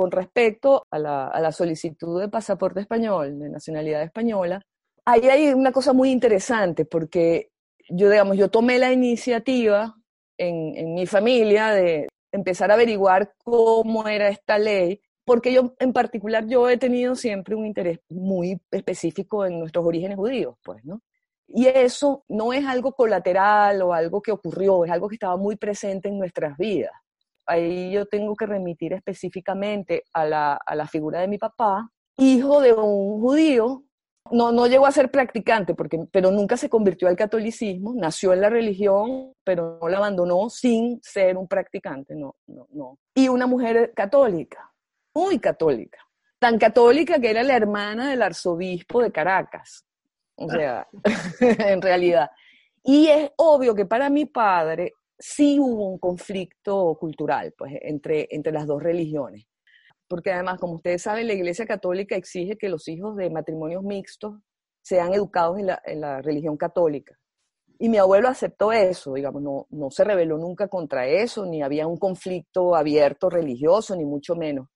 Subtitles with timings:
[0.00, 4.62] con respecto a la, a la solicitud de pasaporte español, de nacionalidad española,
[5.04, 7.50] ahí hay una cosa muy interesante, porque
[7.90, 9.94] yo, digamos, yo tomé la iniciativa
[10.38, 15.92] en, en mi familia de empezar a averiguar cómo era esta ley, porque yo, en
[15.92, 21.02] particular, yo he tenido siempre un interés muy específico en nuestros orígenes judíos, pues, ¿no?
[21.46, 25.56] Y eso no es algo colateral o algo que ocurrió, es algo que estaba muy
[25.56, 26.92] presente en nuestras vidas.
[27.50, 32.60] Ahí yo tengo que remitir específicamente a la, a la figura de mi papá, hijo
[32.60, 33.82] de un judío.
[34.30, 38.42] No, no llegó a ser practicante, porque, pero nunca se convirtió al catolicismo, nació en
[38.42, 42.98] la religión, pero no la abandonó sin ser un practicante, no, no, no.
[43.16, 44.70] Y una mujer católica,
[45.12, 45.98] muy católica,
[46.38, 49.84] tan católica que era la hermana del arzobispo de Caracas,
[50.36, 50.86] o sea,
[51.40, 52.30] en realidad.
[52.84, 58.52] Y es obvio que para mi padre sí hubo un conflicto cultural pues, entre, entre
[58.52, 59.46] las dos religiones.
[60.08, 64.40] Porque además, como ustedes saben, la Iglesia Católica exige que los hijos de matrimonios mixtos
[64.82, 67.16] sean educados en la, en la religión católica.
[67.78, 71.86] Y mi abuelo aceptó eso, digamos, no, no se rebeló nunca contra eso, ni había
[71.86, 74.68] un conflicto abierto religioso, ni mucho menos.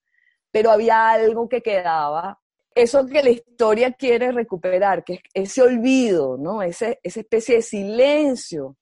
[0.50, 2.38] Pero había algo que quedaba,
[2.74, 6.62] eso que la historia quiere recuperar, que es ese olvido, ¿no?
[6.62, 8.76] Ese, esa especie de silencio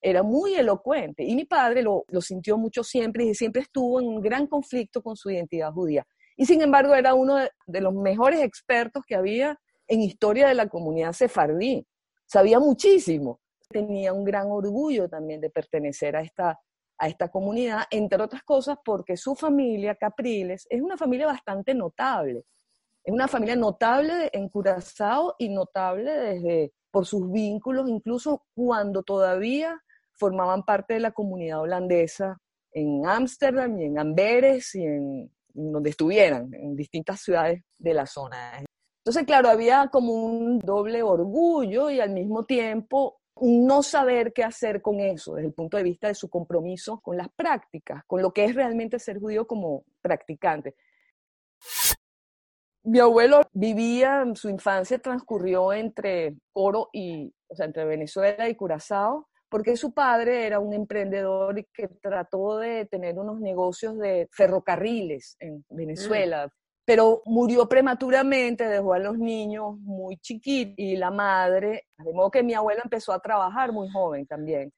[0.00, 4.08] era muy elocuente y mi padre lo, lo, sintió mucho siempre y siempre estuvo en
[4.08, 6.06] un gran conflicto con su identidad judía.
[6.36, 10.54] Y sin embargo era uno de, de los mejores expertos que había en historia de
[10.54, 11.86] la comunidad sefardí.
[12.24, 13.40] Sabía muchísimo.
[13.68, 16.58] Tenía un gran orgullo también de pertenecer a esta,
[16.98, 22.44] a esta comunidad, entre otras cosas porque su familia, Capriles, es una familia bastante notable.
[23.02, 29.80] Es una familia notable en Curazao y notable desde por sus vínculos, incluso cuando todavía
[30.20, 32.38] formaban parte de la comunidad holandesa
[32.72, 38.62] en Ámsterdam y en Amberes y en donde estuvieran, en distintas ciudades de la zona.
[39.00, 44.82] Entonces, claro, había como un doble orgullo y al mismo tiempo no saber qué hacer
[44.82, 48.32] con eso desde el punto de vista de su compromiso con las prácticas, con lo
[48.32, 50.76] que es realmente ser judío como practicante.
[52.82, 59.28] Mi abuelo vivía, su infancia transcurrió entre Oro y, o sea, entre Venezuela y Curazao,
[59.50, 65.36] porque su padre era un emprendedor y que trató de tener unos negocios de ferrocarriles
[65.40, 66.50] en Venezuela, mm.
[66.84, 72.44] pero murió prematuramente, dejó a los niños muy chiquitos y la madre, de modo que
[72.44, 74.72] mi abuela empezó a trabajar muy joven también.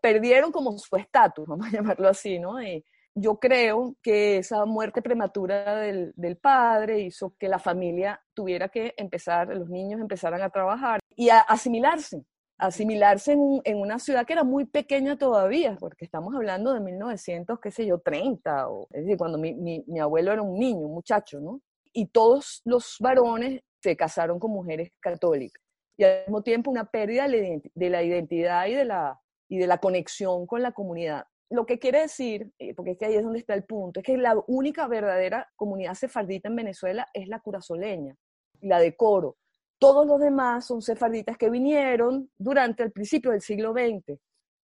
[0.00, 2.62] Perdieron como su estatus, vamos a llamarlo así, ¿no?
[2.62, 2.84] Y
[3.14, 8.94] yo creo que esa muerte prematura del, del, padre hizo que la familia tuviera que
[8.96, 12.24] empezar, los niños empezaran a trabajar y a asimilarse
[12.62, 17.58] asimilarse en, en, una ciudad que era muy pequeña todavía, porque estamos hablando de 1900,
[17.58, 20.86] qué sé yo, 30, o, es decir, cuando mi, mi, mi abuelo era un niño,
[20.86, 21.60] un muchacho, ¿no?
[21.92, 25.60] Y todos los varones se casaron con mujeres católicas.
[25.96, 29.78] Y al mismo tiempo una pérdida de la identidad y de la, y de la
[29.78, 31.24] conexión con la comunidad.
[31.50, 34.16] Lo que quiere decir, porque es que ahí es donde está el punto, es que
[34.16, 38.14] la única verdadera comunidad sefardita en Venezuela es la curazoleña,
[38.60, 39.36] la de Coro
[39.82, 44.16] todos los demás son sefarditas que vinieron durante el principio del siglo XX,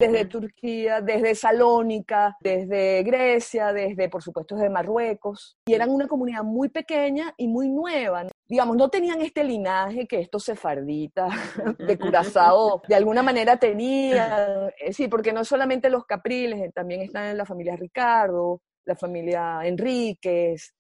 [0.01, 6.43] desde Turquía, desde Salónica, desde Grecia, desde, por supuesto, desde Marruecos, y eran una comunidad
[6.43, 8.27] muy pequeña y muy nueva.
[8.49, 11.33] Digamos, no tenían este linaje que estos sefarditas
[11.79, 17.39] de Curazao de alguna manera tenían, sí, porque no solamente los Capriles, también están en
[17.39, 20.75] la familia Ricardo, la familia Enríquez,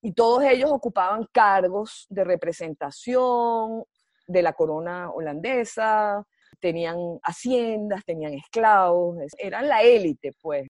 [0.00, 3.84] y todos ellos ocupaban cargos de representación
[4.26, 6.24] de la corona holandesa,
[6.60, 10.68] tenían haciendas, tenían esclavos, eran la élite, pues.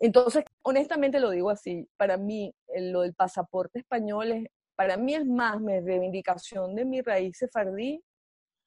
[0.00, 4.44] Entonces, honestamente lo digo así, para mí lo del pasaporte español es,
[4.76, 8.00] para mí es más reivindicación de mi raíz sefardí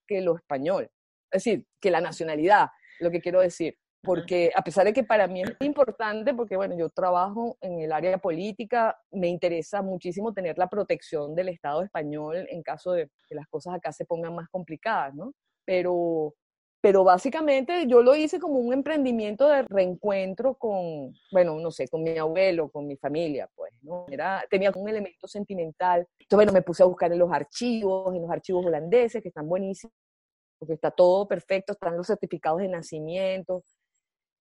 [0.06, 0.90] que lo español,
[1.32, 2.68] es decir, que la nacionalidad,
[3.00, 6.76] lo que quiero decir porque a pesar de que para mí es importante, porque bueno,
[6.76, 12.48] yo trabajo en el área política, me interesa muchísimo tener la protección del Estado español
[12.50, 15.34] en caso de que las cosas acá se pongan más complicadas, ¿no?
[15.66, 16.34] Pero,
[16.82, 22.02] pero básicamente yo lo hice como un emprendimiento de reencuentro con, bueno, no sé, con
[22.02, 24.08] mi abuelo, con mi familia, pues, ¿no?
[24.10, 26.08] Era, tenía un elemento sentimental.
[26.20, 29.48] Entonces, bueno, me puse a buscar en los archivos, en los archivos holandeses, que están
[29.48, 29.94] buenísimos,
[30.58, 33.64] porque está todo perfecto, están los certificados de nacimiento,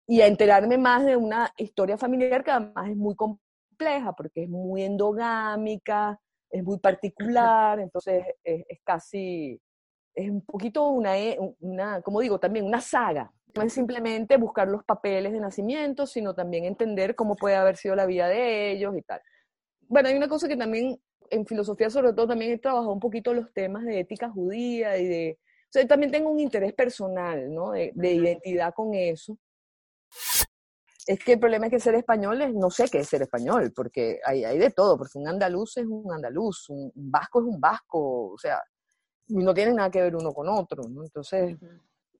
[0.09, 4.50] y a enterarme más de una historia familiar que además es muy compleja porque es
[4.50, 6.19] muy endogámica,
[6.50, 9.61] es muy particular, entonces es, es casi,
[10.15, 11.11] es un poquito una,
[11.59, 16.33] una, como digo, también una saga, No es simplemente buscar los papeles de nacimiento, sino
[16.33, 19.21] también entender cómo puede haber sido la vida de ellos y tal.
[19.88, 23.31] Bueno, hay una cosa que también en filosofía sobre todo también he trabajado un poquito
[23.31, 25.39] los temas de ética judía y de...
[25.39, 27.73] O sea, también tengo un interés personal, ¿no?
[27.73, 29.38] De, identidad con eso.
[31.09, 33.73] Es que el problema es que ser español es, no sé qué es ser español,
[33.75, 37.59] porque hay, hay de todo, porque un andaluz es un andaluz, un, vasco es un
[37.59, 38.61] vasco, o sea,
[39.29, 41.03] no tienen nada que ver uno con otro, ¿no?
[41.03, 41.57] Entonces,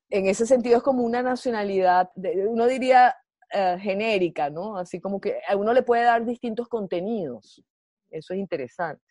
[0.08, 2.10] en ese sentido es como una nacionalidad,
[2.48, 3.14] uno diría
[3.52, 4.76] eh, genérica, ¿no?
[4.76, 7.62] Así como que a uno le puede dar distintos contenidos.
[8.10, 9.04] Eso es interesante.